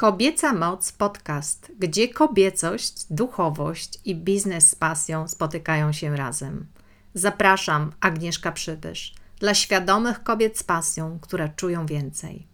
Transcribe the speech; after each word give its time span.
Kobieca 0.00 0.52
Moc 0.52 0.92
Podcast, 0.92 1.72
gdzie 1.78 2.08
kobiecość, 2.08 3.06
duchowość 3.10 4.00
i 4.04 4.14
biznes 4.14 4.70
z 4.70 4.74
pasją 4.74 5.28
spotykają 5.28 5.92
się 5.92 6.16
razem. 6.16 6.66
Zapraszam, 7.14 7.92
Agnieszka 8.00 8.52
Przybysz, 8.52 9.14
dla 9.38 9.54
świadomych 9.54 10.22
kobiet 10.22 10.58
z 10.58 10.62
pasją, 10.62 11.18
które 11.20 11.48
czują 11.56 11.86
więcej. 11.86 12.46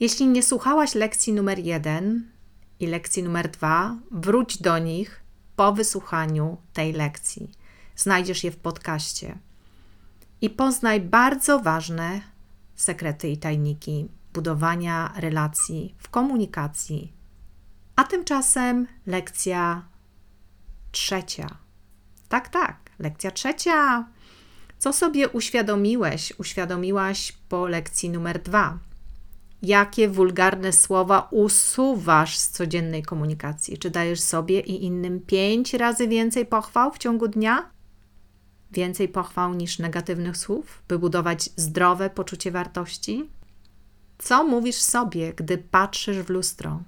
Jeśli 0.00 0.26
nie 0.26 0.42
słuchałaś 0.42 0.94
lekcji 0.94 1.32
numer 1.32 1.58
jeden 1.58 2.30
i 2.80 2.86
lekcji 2.86 3.22
numer 3.22 3.50
dwa, 3.50 3.96
wróć 4.10 4.62
do 4.62 4.78
nich 4.78 5.22
po 5.56 5.72
wysłuchaniu 5.72 6.56
tej 6.72 6.92
lekcji. 6.92 7.50
Znajdziesz 7.96 8.44
je 8.44 8.50
w 8.50 8.56
podcaście. 8.56 9.38
I 10.40 10.50
poznaj 10.50 11.00
bardzo 11.00 11.60
ważne 11.60 12.20
sekrety 12.74 13.28
i 13.28 13.38
tajniki 13.38 14.08
budowania 14.34 15.12
relacji 15.16 15.94
w 15.98 16.08
komunikacji. 16.08 17.12
A 17.96 18.04
tymczasem 18.04 18.86
lekcja 19.06 19.82
trzecia. 20.92 21.46
Tak, 22.28 22.48
tak, 22.48 22.90
lekcja 22.98 23.30
trzecia. 23.30 24.06
Co 24.78 24.92
sobie 24.92 25.28
uświadomiłeś, 25.28 26.32
uświadomiłaś 26.38 27.32
po 27.48 27.66
lekcji 27.66 28.10
numer 28.10 28.42
dwa? 28.42 28.78
Jakie 29.62 30.08
wulgarne 30.08 30.72
słowa 30.72 31.28
usuwasz 31.30 32.38
z 32.38 32.50
codziennej 32.50 33.02
komunikacji? 33.02 33.78
Czy 33.78 33.90
dajesz 33.90 34.20
sobie 34.20 34.60
i 34.60 34.84
innym 34.84 35.20
pięć 35.20 35.74
razy 35.74 36.08
więcej 36.08 36.46
pochwał 36.46 36.92
w 36.92 36.98
ciągu 36.98 37.28
dnia? 37.28 37.70
Więcej 38.70 39.08
pochwał 39.08 39.54
niż 39.54 39.78
negatywnych 39.78 40.36
słów, 40.36 40.82
by 40.88 40.98
budować 40.98 41.50
zdrowe 41.56 42.10
poczucie 42.10 42.50
wartości? 42.50 43.30
Co 44.22 44.44
mówisz 44.44 44.76
sobie, 44.76 45.32
gdy 45.34 45.58
patrzysz 45.58 46.18
w 46.18 46.30
lustro? 46.30 46.82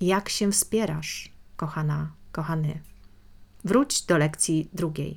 Jak 0.00 0.28
się 0.28 0.52
wspierasz, 0.52 1.32
kochana, 1.56 2.10
kochany? 2.32 2.80
Wróć 3.64 4.02
do 4.02 4.18
lekcji 4.18 4.68
drugiej. 4.72 5.16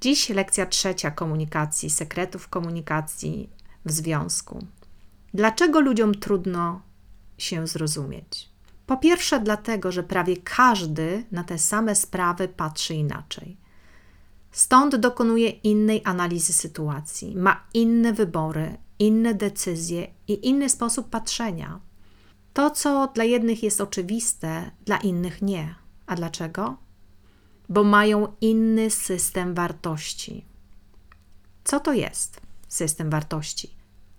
Dziś 0.00 0.28
lekcja 0.28 0.66
trzecia 0.66 1.10
komunikacji, 1.10 1.90
sekretów 1.90 2.48
komunikacji 2.48 3.50
w 3.84 3.92
związku. 3.92 4.66
Dlaczego 5.34 5.80
ludziom 5.80 6.14
trudno 6.14 6.82
się 7.38 7.66
zrozumieć? 7.66 8.48
Po 8.86 8.96
pierwsze, 8.96 9.40
dlatego, 9.40 9.92
że 9.92 10.02
prawie 10.02 10.36
każdy 10.36 11.24
na 11.32 11.44
te 11.44 11.58
same 11.58 11.94
sprawy 11.94 12.48
patrzy 12.48 12.94
inaczej. 12.94 13.56
Stąd 14.52 14.96
dokonuje 14.96 15.48
innej 15.48 16.02
analizy 16.04 16.52
sytuacji, 16.52 17.36
ma 17.36 17.64
inne 17.74 18.12
wybory, 18.12 18.76
inne 18.98 19.34
decyzje 19.34 20.06
i 20.28 20.48
inny 20.48 20.68
sposób 20.68 21.08
patrzenia. 21.08 21.80
To, 22.52 22.70
co 22.70 23.12
dla 23.14 23.24
jednych 23.24 23.62
jest 23.62 23.80
oczywiste, 23.80 24.70
dla 24.84 24.96
innych 24.96 25.42
nie. 25.42 25.74
A 26.06 26.14
dlaczego? 26.14 26.76
Bo 27.68 27.84
mają 27.84 28.28
inny 28.40 28.90
system 28.90 29.54
wartości. 29.54 30.44
Co 31.64 31.80
to 31.80 31.92
jest 31.92 32.40
system 32.68 33.10
wartości? 33.10 33.70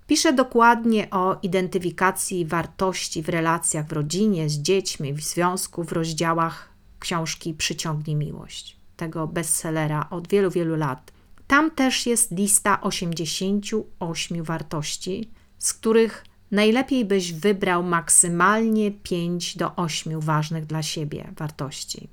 Piszę 0.07 0.33
dokładnie 0.33 1.09
o 1.09 1.37
identyfikacji 1.41 2.45
wartości 2.45 3.23
w 3.23 3.29
relacjach 3.29 3.87
w 3.87 3.93
rodzinie, 3.93 4.49
z 4.49 4.53
dziećmi, 4.53 5.13
w 5.13 5.21
związku 5.21 5.83
w 5.83 5.91
rozdziałach 5.91 6.69
książki 6.99 7.53
Przyciągnij 7.53 8.15
miłość, 8.15 8.77
tego 8.97 9.27
bestsellera 9.27 10.07
od 10.09 10.27
wielu, 10.27 10.51
wielu 10.51 10.75
lat. 10.75 11.11
Tam 11.53 11.71
też 11.71 12.05
jest 12.05 12.31
lista 12.31 12.81
88 12.81 14.43
wartości, 14.43 15.31
z 15.57 15.73
których 15.73 16.25
najlepiej 16.51 17.05
byś 17.05 17.33
wybrał 17.33 17.83
maksymalnie 17.83 18.91
5 18.91 19.57
do 19.57 19.75
8 19.75 20.19
ważnych 20.19 20.65
dla 20.65 20.83
siebie 20.83 21.33
wartości. 21.37 22.09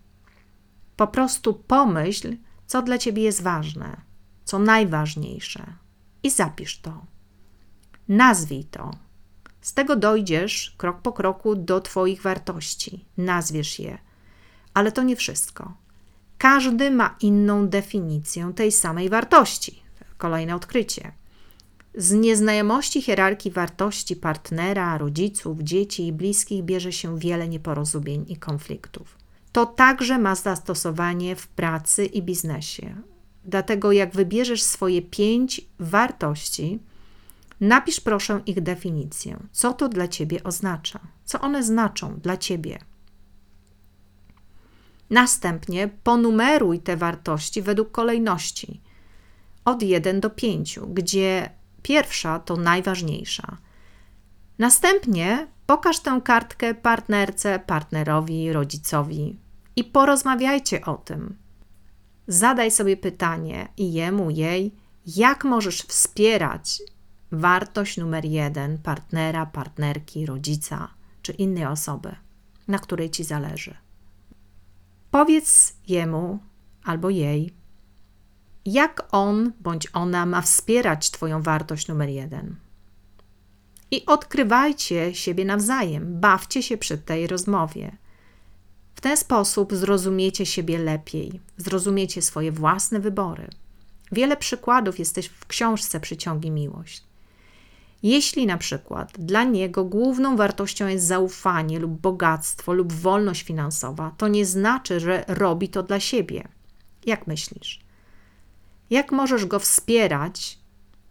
Po 0.97 1.07
prostu 1.07 1.55
pomyśl, 1.55 2.37
co 2.67 2.83
dla 2.83 2.99
ciebie 2.99 3.23
jest 3.23 3.43
ważne, 3.43 4.01
co 4.45 4.59
najważniejsze 4.59 5.67
i 6.23 6.31
zapisz 6.31 6.81
to. 6.81 7.06
Nazwij 8.09 8.65
to. 8.65 8.91
Z 9.61 9.75
tego 9.75 9.97
dojdziesz 9.97 10.75
krok 10.77 11.03
po 11.03 11.12
kroku 11.12 11.56
do 11.56 11.81
Twoich 11.81 12.23
wartości. 12.23 13.05
Nazwiesz 13.17 13.79
je. 13.79 13.99
Ale 14.75 14.93
to 14.93 15.03
nie 15.03 15.17
wszystko. 15.17 15.75
Każdy 16.41 16.91
ma 16.91 17.17
inną 17.21 17.69
definicję 17.69 18.53
tej 18.56 18.73
samej 18.73 19.09
wartości. 19.09 19.83
Kolejne 20.19 20.55
odkrycie. 20.55 21.12
Z 21.95 22.12
nieznajomości 22.12 23.03
hierarchii 23.03 23.51
wartości 23.51 24.17
partnera, 24.17 24.99
rodziców, 24.99 25.61
dzieci 25.61 26.06
i 26.06 26.12
bliskich 26.12 26.65
bierze 26.65 26.93
się 26.93 27.19
wiele 27.19 27.49
nieporozumień 27.49 28.25
i 28.29 28.37
konfliktów. 28.37 29.19
To 29.53 29.67
także 29.67 30.19
ma 30.19 30.34
zastosowanie 30.34 31.37
w 31.37 31.49
pracy 31.49 32.06
i 32.06 32.23
biznesie. 32.23 32.95
Dlatego, 33.45 33.93
jak 33.93 34.15
wybierzesz 34.15 34.62
swoje 34.62 35.03
pięć 35.03 35.61
wartości, 35.79 36.79
napisz 37.61 38.00
proszę 38.00 38.41
ich 38.47 38.61
definicję. 38.61 39.37
Co 39.53 39.73
to 39.73 39.89
dla 39.89 40.09
ciebie 40.09 40.45
oznacza? 40.45 41.00
Co 41.25 41.41
one 41.41 41.62
znaczą 41.62 42.21
dla 42.21 42.37
ciebie? 42.37 42.79
Następnie 45.10 45.88
ponumeruj 45.88 46.81
te 46.81 46.97
wartości 46.97 47.62
według 47.62 47.91
kolejności 47.91 48.81
od 49.65 49.82
1 49.82 50.21
do 50.21 50.31
5, 50.31 50.81
gdzie 50.88 51.50
pierwsza 51.82 52.38
to 52.38 52.56
najważniejsza. 52.56 53.56
Następnie 54.59 55.47
pokaż 55.66 56.00
tę 56.00 56.20
kartkę 56.25 56.75
partnerce, 56.75 57.59
partnerowi, 57.59 58.53
rodzicowi 58.53 59.38
i 59.76 59.84
porozmawiajcie 59.84 60.84
o 60.84 60.94
tym. 60.94 61.37
Zadaj 62.26 62.70
sobie 62.70 62.97
pytanie 62.97 63.69
i 63.76 63.93
jemu, 63.93 64.31
jej, 64.31 64.75
jak 65.06 65.44
możesz 65.44 65.82
wspierać 65.82 66.82
wartość 67.32 67.97
numer 67.97 68.25
jeden 68.25 68.78
partnera, 68.78 69.47
partnerki, 69.47 70.26
rodzica 70.26 70.88
czy 71.22 71.32
innej 71.32 71.66
osoby, 71.66 72.16
na 72.69 72.78
której 72.78 73.10
ci 73.10 73.25
zależy. 73.25 73.76
Powiedz 75.10 75.76
jemu 75.88 76.38
albo 76.84 77.10
jej, 77.10 77.54
jak 78.65 79.09
on 79.12 79.53
bądź 79.60 79.88
ona 79.93 80.26
ma 80.26 80.43
wspierać 80.43 81.10
Twoją 81.10 81.43
wartość 81.43 81.88
numer 81.88 82.09
jeden. 82.09 82.56
I 83.91 84.06
odkrywajcie 84.06 85.15
siebie 85.15 85.44
nawzajem, 85.44 86.20
bawcie 86.20 86.62
się 86.62 86.78
przy 86.78 86.99
tej 86.99 87.26
rozmowie. 87.26 87.97
W 88.94 89.00
ten 89.00 89.16
sposób 89.16 89.75
zrozumiecie 89.75 90.47
siebie 90.47 90.78
lepiej, 90.78 91.41
zrozumiecie 91.56 92.22
swoje 92.22 92.53
własne 92.53 93.00
wybory. 93.00 93.49
Wiele 94.12 94.37
przykładów 94.37 94.99
jesteś 94.99 95.26
w 95.26 95.47
książce 95.47 96.00
Przyciągi 96.00 96.50
Miłość. 96.50 97.09
Jeśli 98.03 98.47
na 98.47 98.59
przykład 98.59 99.12
dla 99.19 99.44
niego 99.44 99.84
główną 99.84 100.37
wartością 100.37 100.87
jest 100.87 101.06
zaufanie 101.06 101.78
lub 101.78 102.00
bogactwo 102.00 102.72
lub 102.72 102.93
wolność 102.93 103.43
finansowa, 103.43 104.15
to 104.19 104.28
nie 104.28 104.47
znaczy, 104.47 105.00
że 105.00 105.25
robi 105.28 105.69
to 105.69 105.83
dla 105.83 106.00
siebie. 106.00 106.49
Jak 107.06 107.27
myślisz? 107.27 107.81
Jak 108.91 109.12
możesz 109.12 109.47
go 109.47 109.59
wspierać 109.59 110.59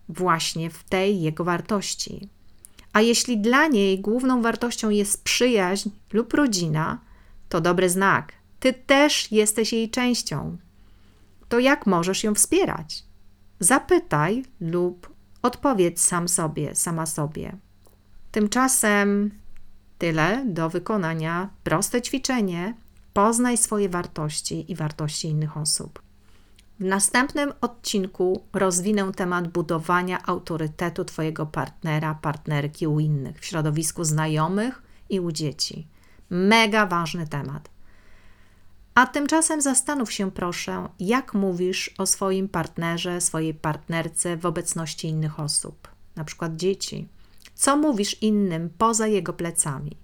właśnie 0.10 0.70
w 0.70 0.84
tej 0.84 1.22
jego 1.22 1.44
wartości? 1.44 2.30
A 2.94 3.02
jeśli 3.02 3.38
dla 3.38 3.68
niej 3.68 4.00
główną 4.00 4.42
wartością 4.42 4.90
jest 4.90 5.24
przyjaźń 5.24 5.90
lub 6.14 6.34
rodzina, 6.34 7.00
to 7.50 7.62
dobry 7.62 7.90
znak. 7.90 8.34
Ty 8.60 8.74
też 8.74 9.32
jesteś 9.32 9.74
jej 9.74 9.90
częścią. 9.90 10.58
To 11.50 11.60
jak 11.60 11.86
możesz 11.86 12.24
ją 12.24 12.36
wspierać? 12.36 13.04
Zapytaj 13.60 14.44
lub 14.62 15.19
Odpowiedz 15.42 16.02
sam 16.02 16.28
sobie, 16.28 16.76
sama 16.76 17.06
sobie. 17.06 17.58
Tymczasem 18.32 19.32
tyle 19.98 20.46
do 20.46 20.70
wykonania. 20.70 21.50
Proste 21.64 22.02
ćwiczenie. 22.02 22.74
Poznaj 23.14 23.58
swoje 23.58 23.90
wartości 23.90 24.72
i 24.72 24.76
wartości 24.76 25.28
innych 25.28 25.58
osób. 25.58 26.02
W 26.80 26.84
następnym 26.84 27.54
odcinku 27.62 28.44
rozwinę 28.54 29.12
temat 29.12 29.48
budowania 29.48 30.24
autorytetu 30.26 31.06
Twojego 31.06 31.46
partnera, 31.46 32.16
partnerki 32.16 32.88
u 32.88 33.00
innych, 33.00 33.40
w 33.40 33.46
środowisku 33.46 34.04
znajomych 34.04 34.84
i 35.10 35.20
u 35.20 35.32
dzieci. 35.32 35.88
Mega 36.30 36.86
ważny 36.86 37.28
temat. 37.28 37.70
A 39.00 39.08
tymczasem 39.08 39.62
zastanów 39.62 40.12
się, 40.12 40.32
proszę, 40.32 40.90
jak 41.00 41.34
mówisz 41.34 41.94
o 41.98 42.06
swoim 42.06 42.50
partnerze, 42.50 43.22
swojej 43.22 43.54
partnerce 43.54 44.38
w 44.38 44.46
obecności 44.46 45.08
innych 45.08 45.40
osób, 45.40 45.88
na 46.16 46.24
przykład 46.24 46.56
dzieci. 46.56 47.08
Co 47.56 47.78
mówisz 47.78 48.22
innym 48.22 48.70
poza 48.78 49.08
jego 49.08 49.34
plecami? 49.34 49.98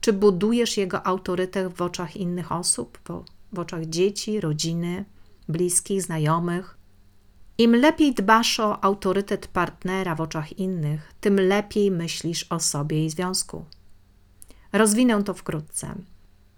Czy 0.00 0.12
budujesz 0.12 0.76
jego 0.76 1.06
autorytet 1.06 1.72
w 1.72 1.82
oczach 1.82 2.16
innych 2.16 2.52
osób, 2.52 2.98
w 3.52 3.58
oczach 3.58 3.84
dzieci, 3.84 4.40
rodziny, 4.40 5.04
bliskich, 5.48 6.02
znajomych? 6.02 6.78
Im 7.58 7.76
lepiej 7.76 8.14
dbasz 8.14 8.60
o 8.60 8.84
autorytet 8.84 9.46
partnera 9.46 10.14
w 10.14 10.20
oczach 10.20 10.58
innych, 10.58 11.14
tym 11.20 11.40
lepiej 11.40 11.90
myślisz 11.90 12.46
o 12.50 12.60
sobie 12.60 13.04
i 13.04 13.10
związku. 13.10 13.64
Rozwinę 14.72 15.22
to 15.22 15.34
wkrótce. 15.34 15.94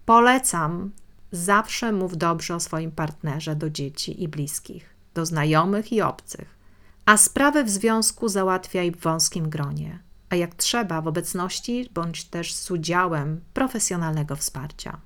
Polecam, 0.05 0.91
zawsze 1.31 1.91
mów 1.91 2.17
dobrze 2.17 2.55
o 2.55 2.59
swoim 2.59 2.91
partnerze 2.91 3.55
do 3.55 3.69
dzieci 3.69 4.23
i 4.23 4.27
bliskich, 4.27 4.95
do 5.13 5.25
znajomych 5.25 5.93
i 5.93 6.01
obcych, 6.01 6.57
a 7.05 7.17
sprawy 7.17 7.63
w 7.63 7.69
związku 7.69 8.27
załatwiaj 8.29 8.91
w 8.91 8.99
wąskim 8.99 9.49
gronie, 9.49 9.99
a 10.29 10.35
jak 10.35 10.55
trzeba 10.55 11.01
w 11.01 11.07
obecności 11.07 11.89
bądź 11.93 12.25
też 12.25 12.53
z 12.53 12.71
udziałem 12.71 13.41
profesjonalnego 13.53 14.35
wsparcia. 14.35 15.01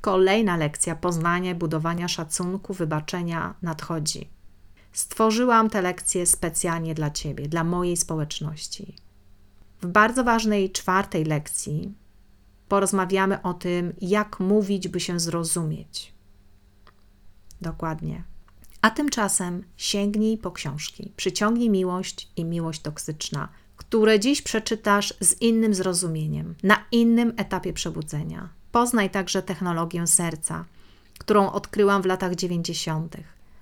Kolejna 0.00 0.56
lekcja 0.56 0.96
poznania 0.96 1.50
i 1.50 1.54
budowania 1.54 2.08
szacunku, 2.08 2.74
wybaczenia 2.74 3.54
nadchodzi. 3.62 4.28
Stworzyłam 4.92 5.70
tę 5.70 5.82
lekcję 5.82 6.26
specjalnie 6.26 6.94
dla 6.94 7.10
Ciebie, 7.10 7.48
dla 7.48 7.64
mojej 7.64 7.96
społeczności. 7.96 8.96
W 9.82 9.86
bardzo 9.86 10.24
ważnej 10.24 10.72
czwartej 10.72 11.24
lekcji 11.24 11.94
porozmawiamy 12.68 13.42
o 13.42 13.54
tym, 13.54 13.92
jak 14.00 14.40
mówić, 14.40 14.88
by 14.88 15.00
się 15.00 15.20
zrozumieć. 15.20 16.12
Dokładnie. 17.60 18.24
A 18.82 18.90
tymczasem 18.90 19.64
sięgnij 19.76 20.38
po 20.38 20.50
książki, 20.50 21.12
przyciągnij 21.16 21.70
miłość 21.70 22.28
i 22.36 22.44
miłość 22.44 22.80
toksyczna, 22.80 23.48
które 23.76 24.20
dziś 24.20 24.42
przeczytasz 24.42 25.14
z 25.20 25.42
innym 25.42 25.74
zrozumieniem, 25.74 26.54
na 26.62 26.84
innym 26.92 27.32
etapie 27.36 27.72
przebudzenia. 27.72 28.48
Poznaj 28.72 29.10
także 29.10 29.42
technologię 29.42 30.06
serca, 30.06 30.64
którą 31.18 31.50
odkryłam 31.50 32.02
w 32.02 32.06
latach 32.06 32.34
90. 32.34 33.16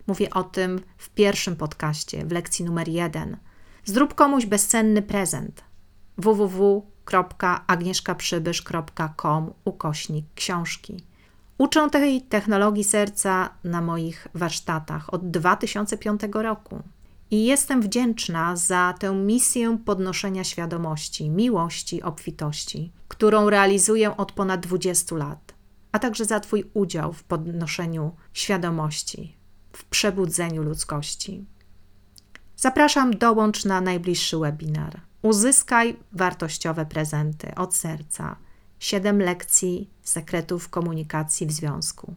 Mówię 0.06 0.30
o 0.30 0.44
tym 0.44 0.80
w 0.98 1.10
pierwszym 1.10 1.56
podcaście, 1.56 2.26
w 2.26 2.32
lekcji 2.32 2.64
numer 2.64 2.88
jeden. 2.88 3.36
Zrób 3.84 4.14
komuś 4.14 4.46
bezcenny 4.46 5.02
prezent. 5.02 5.64
www.agnieszkaprzybysz.com 7.06 9.52
ukośnik 9.64 10.24
książki. 10.34 11.04
Uczę 11.58 11.90
tej 11.90 12.22
technologii 12.22 12.84
serca 12.84 13.50
na 13.64 13.80
moich 13.80 14.28
warsztatach 14.34 15.14
od 15.14 15.30
2005 15.30 16.20
roku. 16.32 16.82
I 17.30 17.44
jestem 17.44 17.82
wdzięczna 17.82 18.56
za 18.56 18.94
tę 18.98 19.14
misję 19.14 19.78
podnoszenia 19.84 20.44
świadomości, 20.44 21.30
miłości, 21.30 22.02
obfitości, 22.02 22.92
którą 23.08 23.50
realizuję 23.50 24.16
od 24.16 24.32
ponad 24.32 24.60
20 24.60 25.16
lat, 25.16 25.54
a 25.92 25.98
także 25.98 26.24
za 26.24 26.40
Twój 26.40 26.70
udział 26.74 27.12
w 27.12 27.24
podnoszeniu 27.24 28.16
świadomości, 28.32 29.36
w 29.72 29.84
przebudzeniu 29.84 30.62
ludzkości. 30.62 31.44
Zapraszam, 32.56 33.18
dołącz 33.18 33.64
na 33.64 33.80
najbliższy 33.80 34.38
webinar. 34.38 35.00
Uzyskaj 35.26 35.96
wartościowe 36.12 36.86
prezenty 36.86 37.54
od 37.54 37.74
serca. 37.74 38.36
7 38.78 39.18
lekcji 39.18 39.90
sekretów 40.02 40.68
komunikacji 40.68 41.46
w 41.46 41.52
związku. 41.52 42.14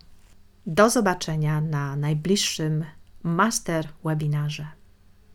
Do 0.65 0.89
zobaczenia 0.89 1.61
na 1.61 1.95
najbliższym 1.95 2.85
master 3.23 3.87
webinarze. 4.03 4.78